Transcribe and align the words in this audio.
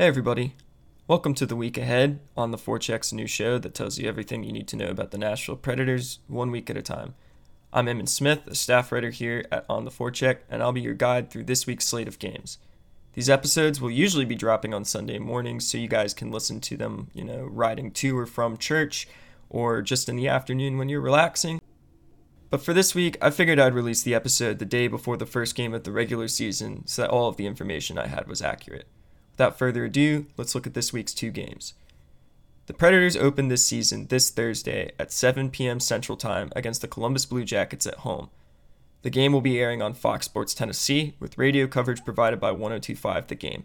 Hey, 0.00 0.06
everybody. 0.06 0.54
Welcome 1.08 1.34
to 1.34 1.44
the 1.44 1.56
week 1.56 1.76
ahead 1.76 2.20
on 2.36 2.52
the 2.52 2.56
Forecheck's 2.56 3.12
new 3.12 3.26
show 3.26 3.58
that 3.58 3.74
tells 3.74 3.98
you 3.98 4.08
everything 4.08 4.44
you 4.44 4.52
need 4.52 4.68
to 4.68 4.76
know 4.76 4.90
about 4.90 5.10
the 5.10 5.18
Nashville 5.18 5.56
Predators 5.56 6.20
one 6.28 6.52
week 6.52 6.70
at 6.70 6.76
a 6.76 6.82
time. 6.82 7.16
I'm 7.72 7.86
Eamon 7.86 8.08
Smith, 8.08 8.46
a 8.46 8.54
staff 8.54 8.92
writer 8.92 9.10
here 9.10 9.44
at 9.50 9.66
On 9.68 9.84
the 9.84 9.90
Forecheck, 9.90 10.42
and 10.48 10.62
I'll 10.62 10.70
be 10.70 10.80
your 10.80 10.94
guide 10.94 11.30
through 11.30 11.46
this 11.46 11.66
week's 11.66 11.84
slate 11.84 12.06
of 12.06 12.20
games. 12.20 12.58
These 13.14 13.28
episodes 13.28 13.80
will 13.80 13.90
usually 13.90 14.24
be 14.24 14.36
dropping 14.36 14.72
on 14.72 14.84
Sunday 14.84 15.18
mornings 15.18 15.66
so 15.66 15.78
you 15.78 15.88
guys 15.88 16.14
can 16.14 16.30
listen 16.30 16.60
to 16.60 16.76
them, 16.76 17.08
you 17.12 17.24
know, 17.24 17.42
riding 17.50 17.90
to 17.90 18.16
or 18.16 18.26
from 18.26 18.56
church 18.56 19.08
or 19.50 19.82
just 19.82 20.08
in 20.08 20.14
the 20.14 20.28
afternoon 20.28 20.78
when 20.78 20.88
you're 20.88 21.00
relaxing. 21.00 21.60
But 22.50 22.62
for 22.62 22.72
this 22.72 22.94
week, 22.94 23.18
I 23.20 23.30
figured 23.30 23.58
I'd 23.58 23.74
release 23.74 24.04
the 24.04 24.14
episode 24.14 24.60
the 24.60 24.64
day 24.64 24.86
before 24.86 25.16
the 25.16 25.26
first 25.26 25.56
game 25.56 25.74
of 25.74 25.82
the 25.82 25.90
regular 25.90 26.28
season 26.28 26.86
so 26.86 27.02
that 27.02 27.10
all 27.10 27.28
of 27.28 27.36
the 27.36 27.48
information 27.48 27.98
I 27.98 28.06
had 28.06 28.28
was 28.28 28.40
accurate. 28.40 28.86
Without 29.38 29.56
further 29.56 29.84
ado, 29.84 30.26
let's 30.36 30.56
look 30.56 30.66
at 30.66 30.74
this 30.74 30.92
week's 30.92 31.14
two 31.14 31.30
games. 31.30 31.74
The 32.66 32.74
Predators 32.74 33.16
open 33.16 33.46
this 33.46 33.64
season 33.64 34.08
this 34.08 34.30
Thursday 34.30 34.90
at 34.98 35.12
7 35.12 35.50
p.m. 35.50 35.78
Central 35.78 36.18
Time 36.18 36.50
against 36.56 36.80
the 36.80 36.88
Columbus 36.88 37.24
Blue 37.24 37.44
Jackets 37.44 37.86
at 37.86 37.98
home. 37.98 38.30
The 39.02 39.10
game 39.10 39.32
will 39.32 39.40
be 39.40 39.60
airing 39.60 39.80
on 39.80 39.94
Fox 39.94 40.26
Sports 40.26 40.54
Tennessee 40.54 41.14
with 41.20 41.38
radio 41.38 41.68
coverage 41.68 42.04
provided 42.04 42.40
by 42.40 42.50
1025 42.50 43.28
The 43.28 43.36
Game. 43.36 43.64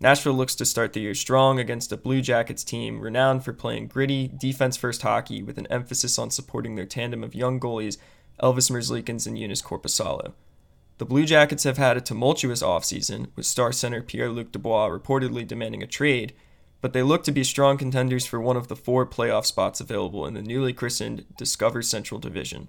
Nashville 0.00 0.34
looks 0.34 0.56
to 0.56 0.64
start 0.64 0.94
the 0.94 1.00
year 1.00 1.14
strong 1.14 1.60
against 1.60 1.92
a 1.92 1.96
Blue 1.96 2.20
Jackets 2.20 2.64
team 2.64 3.00
renowned 3.00 3.44
for 3.44 3.52
playing 3.52 3.86
gritty, 3.86 4.26
defense 4.36 4.76
first 4.76 5.02
hockey 5.02 5.44
with 5.44 5.58
an 5.58 5.68
emphasis 5.68 6.18
on 6.18 6.32
supporting 6.32 6.74
their 6.74 6.86
tandem 6.86 7.22
of 7.22 7.36
young 7.36 7.60
goalies 7.60 7.98
Elvis 8.42 8.68
Merzlikins 8.68 9.28
and 9.28 9.38
Joonas 9.38 9.62
Korpisalo. 9.62 10.32
The 10.98 11.06
Blue 11.06 11.24
Jackets 11.24 11.62
have 11.62 11.78
had 11.78 11.96
a 11.96 12.00
tumultuous 12.00 12.60
offseason, 12.60 13.28
with 13.36 13.46
star 13.46 13.70
center 13.70 14.02
Pierre 14.02 14.30
Luc 14.30 14.50
Dubois 14.50 14.88
reportedly 14.88 15.46
demanding 15.46 15.80
a 15.80 15.86
trade, 15.86 16.34
but 16.80 16.92
they 16.92 17.04
look 17.04 17.22
to 17.22 17.32
be 17.32 17.44
strong 17.44 17.78
contenders 17.78 18.26
for 18.26 18.40
one 18.40 18.56
of 18.56 18.66
the 18.66 18.74
four 18.74 19.06
playoff 19.06 19.46
spots 19.46 19.80
available 19.80 20.26
in 20.26 20.34
the 20.34 20.42
newly 20.42 20.72
christened 20.72 21.24
Discover 21.36 21.82
Central 21.82 22.18
Division. 22.18 22.66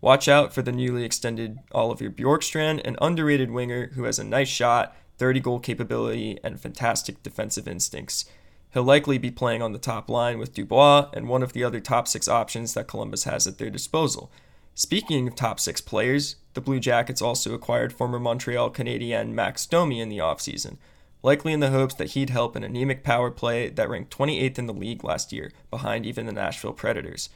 Watch 0.00 0.28
out 0.28 0.54
for 0.54 0.62
the 0.62 0.72
newly 0.72 1.04
extended 1.04 1.58
Oliver 1.72 2.08
Bjorkstrand, 2.08 2.80
an 2.86 2.96
underrated 3.02 3.50
winger 3.50 3.88
who 3.94 4.04
has 4.04 4.18
a 4.18 4.24
nice 4.24 4.48
shot, 4.48 4.96
30 5.18 5.40
goal 5.40 5.60
capability, 5.60 6.38
and 6.42 6.58
fantastic 6.58 7.22
defensive 7.22 7.68
instincts. 7.68 8.24
He'll 8.72 8.82
likely 8.82 9.18
be 9.18 9.30
playing 9.30 9.60
on 9.60 9.72
the 9.72 9.78
top 9.78 10.08
line 10.08 10.38
with 10.38 10.54
Dubois 10.54 11.10
and 11.12 11.28
one 11.28 11.42
of 11.42 11.52
the 11.52 11.64
other 11.64 11.80
top 11.80 12.08
six 12.08 12.28
options 12.28 12.72
that 12.72 12.88
Columbus 12.88 13.24
has 13.24 13.46
at 13.46 13.58
their 13.58 13.68
disposal. 13.68 14.32
Speaking 14.74 15.28
of 15.28 15.34
top 15.34 15.60
six 15.60 15.82
players, 15.82 16.36
the 16.54 16.60
Blue 16.62 16.80
Jackets 16.80 17.20
also 17.20 17.52
acquired 17.52 17.92
former 17.92 18.18
Montreal 18.18 18.70
Canadien 18.70 19.34
Max 19.34 19.66
Domi 19.66 20.00
in 20.00 20.08
the 20.08 20.18
offseason, 20.18 20.78
likely 21.22 21.52
in 21.52 21.60
the 21.60 21.70
hopes 21.70 21.94
that 21.94 22.12
he'd 22.12 22.30
help 22.30 22.56
an 22.56 22.64
anemic 22.64 23.04
power 23.04 23.30
play 23.30 23.68
that 23.68 23.90
ranked 23.90 24.16
28th 24.16 24.58
in 24.58 24.66
the 24.66 24.72
league 24.72 25.04
last 25.04 25.30
year, 25.30 25.52
behind 25.70 26.06
even 26.06 26.24
the 26.24 26.32
Nashville 26.32 26.72
Predators. 26.72 27.28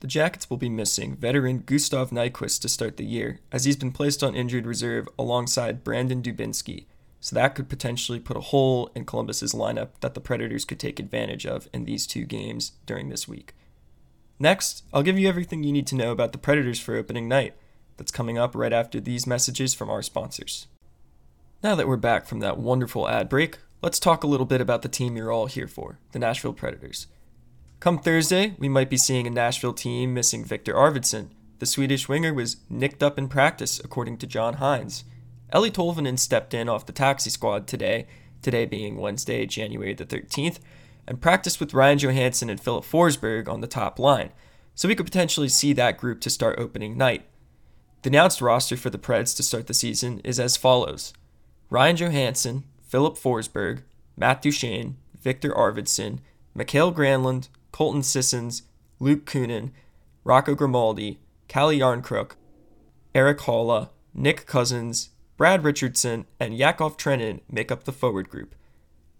The 0.00 0.06
Jackets 0.06 0.48
will 0.48 0.56
be 0.56 0.70
missing 0.70 1.14
veteran 1.14 1.62
Gustav 1.64 2.10
Nyquist 2.10 2.62
to 2.62 2.68
start 2.70 2.96
the 2.96 3.04
year, 3.04 3.40
as 3.52 3.66
he's 3.66 3.76
been 3.76 3.92
placed 3.92 4.24
on 4.24 4.34
injured 4.34 4.66
reserve 4.66 5.08
alongside 5.18 5.84
Brandon 5.84 6.22
Dubinsky, 6.22 6.86
so 7.20 7.36
that 7.36 7.54
could 7.54 7.68
potentially 7.68 8.18
put 8.18 8.36
a 8.36 8.40
hole 8.40 8.90
in 8.94 9.04
Columbus's 9.04 9.52
lineup 9.52 9.90
that 10.00 10.14
the 10.14 10.20
Predators 10.20 10.64
could 10.64 10.80
take 10.80 10.98
advantage 10.98 11.46
of 11.46 11.68
in 11.72 11.84
these 11.84 12.06
two 12.06 12.24
games 12.24 12.72
during 12.86 13.10
this 13.10 13.28
week. 13.28 13.54
Next, 14.42 14.82
I'll 14.92 15.04
give 15.04 15.20
you 15.20 15.28
everything 15.28 15.62
you 15.62 15.70
need 15.70 15.86
to 15.86 15.94
know 15.94 16.10
about 16.10 16.32
the 16.32 16.38
Predators 16.38 16.80
for 16.80 16.96
opening 16.96 17.28
night. 17.28 17.54
That's 17.96 18.10
coming 18.10 18.38
up 18.38 18.56
right 18.56 18.72
after 18.72 18.98
these 18.98 19.24
messages 19.24 19.72
from 19.72 19.88
our 19.88 20.02
sponsors. 20.02 20.66
Now 21.62 21.76
that 21.76 21.86
we're 21.86 21.96
back 21.96 22.26
from 22.26 22.40
that 22.40 22.58
wonderful 22.58 23.08
ad 23.08 23.28
break, 23.28 23.58
let's 23.82 24.00
talk 24.00 24.24
a 24.24 24.26
little 24.26 24.44
bit 24.44 24.60
about 24.60 24.82
the 24.82 24.88
team 24.88 25.16
you're 25.16 25.30
all 25.30 25.46
here 25.46 25.68
for 25.68 26.00
the 26.10 26.18
Nashville 26.18 26.54
Predators. 26.54 27.06
Come 27.78 28.00
Thursday, 28.00 28.56
we 28.58 28.68
might 28.68 28.90
be 28.90 28.96
seeing 28.96 29.28
a 29.28 29.30
Nashville 29.30 29.74
team 29.74 30.12
missing 30.12 30.44
Viktor 30.44 30.74
Arvidsson. 30.74 31.28
The 31.60 31.66
Swedish 31.66 32.08
winger 32.08 32.34
was 32.34 32.56
nicked 32.68 33.04
up 33.04 33.20
in 33.20 33.28
practice, 33.28 33.78
according 33.78 34.16
to 34.18 34.26
John 34.26 34.56
Hynes. 34.56 35.04
Eeli 35.52 35.70
Tolvanen 35.70 36.18
stepped 36.18 36.52
in 36.52 36.68
off 36.68 36.86
the 36.86 36.92
taxi 36.92 37.30
squad 37.30 37.68
today, 37.68 38.08
today 38.42 38.66
being 38.66 38.96
Wednesday, 38.96 39.46
January 39.46 39.94
the 39.94 40.04
13th, 40.04 40.58
and 41.06 41.20
practiced 41.20 41.60
with 41.60 41.74
Ryan 41.74 41.98
Johansen 41.98 42.50
and 42.50 42.60
Philip 42.60 42.84
Forsberg 42.84 43.48
on 43.48 43.60
the 43.60 43.66
top 43.66 43.98
line, 43.98 44.30
so 44.74 44.88
we 44.88 44.94
could 44.94 45.06
potentially 45.06 45.48
see 45.48 45.72
that 45.72 45.98
group 45.98 46.20
to 46.22 46.30
start 46.30 46.58
opening 46.58 46.96
night. 46.96 47.26
The 48.02 48.10
announced 48.10 48.40
roster 48.40 48.76
for 48.76 48.90
the 48.90 48.98
Preds 48.98 49.36
to 49.36 49.42
start 49.42 49.66
the 49.66 49.74
season 49.74 50.20
is 50.24 50.40
as 50.40 50.56
follows 50.56 51.12
Ryan 51.70 51.96
Johansen, 51.96 52.64
Philip 52.82 53.16
Forsberg, 53.16 53.82
Matt 54.16 54.42
Duchene, 54.42 54.96
Viktor 55.20 55.50
Arvidsson, 55.52 56.18
Mikael 56.54 56.92
Granlund, 56.92 57.48
Colton 57.70 58.02
Sissons, 58.02 58.62
Luke 58.98 59.24
Kunin, 59.24 59.70
Rocco 60.24 60.54
Grimaldi, 60.54 61.18
Calle 61.48 61.78
Jarnkrok, 61.78 62.32
Erik 63.14 63.38
Haula, 63.38 63.90
Nick 64.14 64.46
Cousins, 64.46 65.10
Brad 65.36 65.64
Richardson, 65.64 66.26
and 66.38 66.56
Yakov 66.56 66.96
Trenin 66.96 67.40
make 67.50 67.72
up 67.72 67.84
the 67.84 67.92
forward 67.92 68.28
group. 68.28 68.54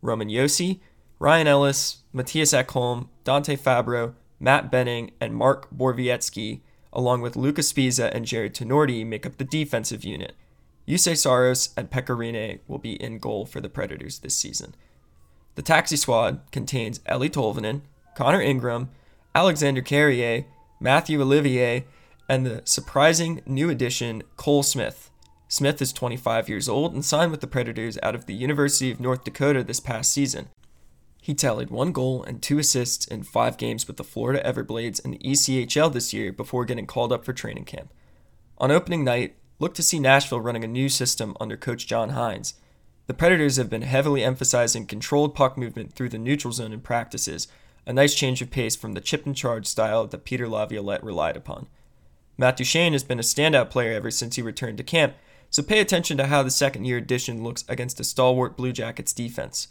Roman 0.03 0.29
Josi, 0.29 0.81
Ryan 1.23 1.47
Ellis, 1.47 1.99
Mattias 2.13 2.53
Ekholm, 2.53 3.07
Dante 3.23 3.55
Fabbro, 3.55 4.15
Matt 4.41 4.73
Benning, 4.73 5.13
and 5.21 5.37
Mark 5.37 5.71
Borowiecki, 5.71 6.63
along 6.93 7.21
with 7.21 7.37
Lucas 7.37 7.73
Sbisa 7.73 8.13
and 8.13 8.27
Jared 8.27 8.57
Tinordi, 8.57 9.07
make 9.07 9.25
up 9.25 9.39
the 9.39 9.45
defensive 9.45 10.03
unit. 10.03 10.35
Juuse 10.89 11.17
Saros 11.17 11.73
and 11.77 11.93
Pekka 11.93 12.17
Rinne 12.17 12.59
will 12.67 12.79
be 12.79 13.01
in 13.01 13.21
goal 13.21 13.47
for 13.47 13.61
the 13.61 13.69
Predators 13.69 14.19
this 14.19 14.35
season. 14.35 14.75
The 15.55 15.63
taxi 15.63 15.95
squad 15.95 16.41
contains 16.51 16.99
Eeli 17.09 17.31
Tolvanen, 17.31 17.83
Connor 18.17 18.43
Ingram, 18.43 18.91
Alexander 19.33 19.81
Carrier, 19.81 20.47
Matthew 20.81 21.23
Olivier, 21.23 21.85
and 22.29 22.45
the 22.45 22.63
surprising 22.65 23.43
new 23.47 23.71
addition, 23.71 24.25
Cole 24.37 24.65
Smith. 24.65 25.09
Smith 25.47 25.81
is 25.81 25.93
25 25.93 26.49
years 26.49 26.69
old 26.69 26.93
and 26.93 27.05
signed 27.05 27.31
with 27.31 27.41
the 27.41 27.47
Predators 27.47 27.97
out 28.03 28.17
of 28.17 28.27
the 28.27 28.35
University 28.35 28.91
of 28.91 28.99
North 28.99 29.23
Dakota 29.23 29.63
this 29.63 29.79
past 29.79 30.13
season. 30.13 30.49
He 31.25 31.35
tallied 31.35 31.71
one 31.71 31.93
goal 31.93 32.25
and 32.25 32.43
two 32.43 32.59
assists 32.59 33.07
in 33.07 33.23
five 33.23 33.57
games 33.57 33.87
with 33.87 33.97
the 33.97 34.03
Florida 34.03 34.43
Everblades 34.45 34.99
in 35.05 35.13
the 35.13 35.19
ECHL 35.19 35.93
this 35.93 36.13
year 36.13 36.33
before 36.33 36.65
getting 36.65 36.85
called 36.85 37.13
up 37.13 37.25
for 37.25 37.33
training 37.33 37.65
camp. 37.65 37.93
On 38.59 38.73
opening 38.73 39.05
night, 39.05 39.37
look 39.61 39.73
to 39.75 39.85
see 39.85 40.01
Nashville 40.01 40.41
running 40.41 40.65
a 40.65 40.67
new 40.67 40.89
system 40.89 41.37
under 41.39 41.57
coach 41.57 41.87
John 41.87 42.11
Hynes. 42.11 42.55
The 43.07 43.15
Predators 43.15 43.55
have 43.57 43.71
been 43.71 43.83
heavily 43.83 44.25
emphasizing 44.25 44.85
controlled 44.85 45.37
puck 45.37 45.57
movement 45.57 45.93
through 45.93 46.09
the 46.09 46.19
neutral 46.19 46.53
zone 46.53 46.73
in 46.73 46.81
practices, 46.81 47.47
a 47.87 47.93
nice 47.93 48.17
change 48.17 48.43
of 48.43 48.51
pace 48.51 48.75
from 48.75 48.95
the 48.95 49.01
chip 49.01 49.25
and 49.25 49.37
charge 49.37 49.67
style 49.67 50.09
that 50.09 50.25
Peter 50.25 50.49
Laviolette 50.49 51.05
relied 51.05 51.37
upon. 51.37 51.69
Matt 52.37 52.57
Duchene 52.57 52.95
has 52.95 53.05
been 53.05 53.21
a 53.21 53.23
standout 53.23 53.71
player 53.71 53.93
ever 53.93 54.11
since 54.11 54.35
he 54.35 54.43
returned 54.43 54.79
to 54.79 54.83
camp, 54.83 55.15
so 55.51 55.63
pay 55.63 55.79
attention 55.79 56.17
to 56.17 56.27
how 56.27 56.43
the 56.43 56.51
second 56.51 56.85
year 56.85 56.97
addition 56.97 57.45
looks 57.45 57.65
against 57.69 58.01
a 58.01 58.05
stalwart 58.05 58.57
Blue 58.57 58.73
Jackets 58.73 59.13
defense. 59.13 59.69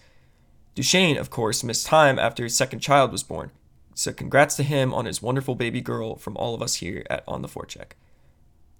Duchene, 0.76 1.18
of 1.18 1.30
course, 1.30 1.64
missed 1.64 1.86
time 1.86 2.18
after 2.18 2.44
his 2.44 2.56
second 2.56 2.80
child 2.80 3.12
was 3.12 3.24
born. 3.24 3.52
So 3.94 4.14
congrats 4.14 4.56
to 4.56 4.64
him 4.64 4.94
on 4.94 5.06
his 5.06 5.22
wonderful 5.22 5.56
baby 5.56 5.82
girl 5.82 6.16
from 6.16 6.38
all 6.38 6.56
of 6.56 6.62
us 6.62 6.76
here 6.76 7.06
at 7.10 7.24
On 7.28 7.42
the 7.42 7.48
Forecheck. 7.48 7.92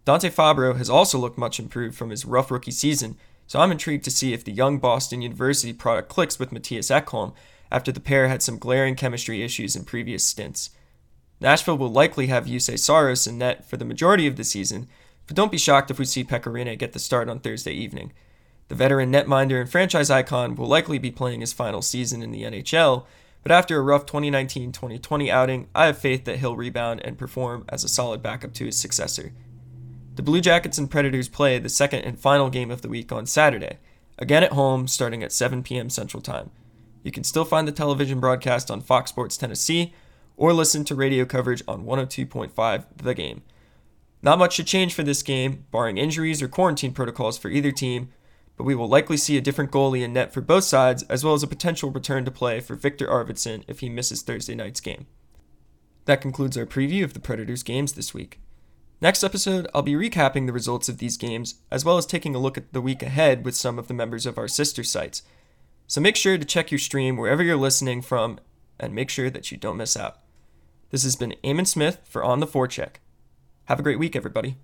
Dante 0.06 0.30
Fabbro 0.30 0.78
has 0.78 0.90
also 0.90 1.20
looked 1.20 1.38
much 1.38 1.60
improved 1.60 1.96
from 1.96 2.10
his 2.10 2.26
rough 2.26 2.50
rookie 2.50 2.72
season, 2.72 3.18
so 3.46 3.60
I'm 3.60 3.72
intrigued 3.72 4.06
to 4.06 4.12
see 4.12 4.34
if 4.34 4.44
the 4.44 4.52
young 4.52 4.80
Boston 4.80 5.22
University 5.22 5.74
product 5.74 6.10
clicks 6.10 6.40
with 6.40 6.52
Mattias 6.52 6.90
Ekholm 6.90 7.34
after 7.72 7.92
the 7.92 8.00
pair 8.00 8.28
had 8.28 8.42
some 8.42 8.58
glaring 8.58 8.96
chemistry 8.96 9.44
issues 9.44 9.76
in 9.76 9.86
previous 9.86 10.24
stints. 10.24 10.72
Nashville 11.40 11.78
will 11.78 11.92
likely 11.92 12.28
have 12.28 12.46
Juuse 12.46 12.80
Saros 12.80 13.28
in 13.28 13.38
net 13.38 13.66
for 13.66 13.78
the 13.78 13.86
majority 13.86 14.28
of 14.28 14.38
the 14.38 14.44
season, 14.44 14.88
but 15.28 15.36
don't 15.36 15.52
be 15.52 15.58
shocked 15.58 15.92
if 15.92 16.00
we 16.00 16.06
see 16.06 16.24
Pekka 16.24 16.52
Rinne 16.52 16.78
get 16.78 16.94
the 16.94 17.00
start 17.00 17.30
on 17.30 17.40
Thursday 17.40 17.74
evening. 17.74 18.14
The 18.72 18.78
veteran 18.78 19.12
netminder 19.12 19.60
and 19.60 19.70
franchise 19.70 20.10
icon 20.10 20.56
will 20.56 20.66
likely 20.66 20.98
be 20.98 21.12
playing 21.12 21.42
his 21.42 21.52
final 21.52 21.82
season 21.82 22.24
in 22.24 22.32
the 22.32 22.44
NHL, 22.44 23.04
but 23.44 23.52
after 23.52 23.78
a 23.78 23.82
rough 23.82 24.06
2019 24.06 24.72
2020 24.72 25.30
outing, 25.30 25.68
I 25.76 25.88
have 25.88 25.98
faith 25.98 26.24
that 26.24 26.38
he'll 26.38 26.56
rebound 26.56 27.02
and 27.04 27.18
perform 27.18 27.66
as 27.68 27.84
a 27.84 27.90
solid 27.90 28.24
backup 28.24 28.54
to 28.54 28.68
his 28.68 28.80
successor. 28.80 29.34
The 30.16 30.22
Blue 30.22 30.40
Jackets 30.40 30.78
and 30.78 30.90
Predators 30.90 31.28
play 31.28 31.60
the 31.60 31.68
second 31.68 32.04
and 32.04 32.18
final 32.18 32.50
game 32.50 32.72
of 32.72 32.82
the 32.82 32.88
week 32.88 33.12
on 33.12 33.26
Saturday, 33.26 33.78
again 34.18 34.42
at 34.42 34.54
home 34.54 34.88
starting 34.88 35.22
at 35.22 35.34
7 35.34 35.64
p.m. 35.64 35.90
Central 35.90 36.24
Time. 36.24 36.50
You 37.04 37.12
can 37.12 37.26
still 37.26 37.44
find 37.44 37.68
the 37.68 37.74
television 37.74 38.22
broadcast 38.22 38.72
on 38.72 38.80
Fox 38.80 39.10
Sports 39.10 39.36
Tennessee 39.36 39.94
or 40.38 40.54
listen 40.54 40.86
to 40.86 40.96
radio 40.96 41.26
coverage 41.26 41.62
on 41.68 41.84
102.5 41.84 42.86
The 42.96 43.14
Game. 43.14 43.42
Not 44.22 44.40
much 44.40 44.54
should 44.54 44.68
change 44.68 44.94
for 44.94 45.04
this 45.04 45.24
game, 45.24 45.66
barring 45.72 45.98
injuries 45.98 46.42
or 46.42 46.48
quarantine 46.48 46.94
protocols 46.94 47.38
for 47.38 47.50
either 47.50 47.74
team, 47.74 48.14
but 48.62 48.66
we 48.66 48.76
will 48.76 48.88
likely 48.88 49.18
see 49.18 49.38
a 49.38 49.42
different 49.42 49.72
goalie 49.72 50.04
in 50.04 50.14
net 50.14 50.32
for 50.32 50.40
both 50.40 50.64
sides, 50.64 51.02
as 51.10 51.24
well 51.24 51.34
as 51.34 51.42
a 51.42 51.48
potential 51.48 51.90
return 51.90 52.24
to 52.26 52.30
play 52.30 52.60
for 52.60 52.76
Viktor 52.76 53.08
Arvidsson 53.08 53.64
if 53.68 53.80
he 53.80 53.90
misses 53.90 54.22
Thursday 54.22 54.54
night's 54.54 54.80
game. 54.80 55.08
That 56.06 56.22
concludes 56.22 56.56
our 56.56 56.68
preview 56.68 57.04
of 57.04 57.16
the 57.16 57.20
Predators 57.20 57.64
games 57.64 57.94
this 57.94 58.14
week. 58.14 58.40
Next 59.02 59.24
episode, 59.24 59.68
I'll 59.74 59.82
be 59.82 59.96
recapping 59.96 60.46
the 60.46 60.54
results 60.54 60.90
of 60.90 61.00
these 61.00 61.18
games, 61.18 61.56
as 61.72 61.84
well 61.84 61.98
as 61.98 62.06
taking 62.06 62.36
a 62.36 62.38
look 62.38 62.56
at 62.56 62.72
the 62.72 62.82
week 62.82 63.02
ahead 63.02 63.44
with 63.44 63.56
some 63.56 63.80
of 63.80 63.88
the 63.88 63.96
members 63.96 64.28
of 64.28 64.38
our 64.38 64.48
sister 64.48 64.84
sites. 64.84 65.24
So 65.88 66.00
make 66.00 66.16
sure 66.16 66.38
to 66.38 66.46
check 66.46 66.70
your 66.70 66.78
stream 66.78 67.18
wherever 67.18 67.42
you're 67.42 67.58
listening 67.58 68.04
from, 68.04 68.40
and 68.80 68.94
make 68.94 69.10
sure 69.10 69.32
that 69.32 69.52
you 69.52 69.58
don't 69.58 69.78
miss 69.78 69.98
out. 69.98 70.20
This 70.92 71.02
has 71.02 71.16
been 71.16 71.34
Eamon 71.44 71.66
Smith 71.66 71.98
for 72.04 72.24
On 72.24 72.40
the 72.40 72.46
Forecheck. 72.46 72.98
Have 73.66 73.80
a 73.80 73.84
great 73.84 73.98
week, 73.98 74.16
everybody. 74.16 74.58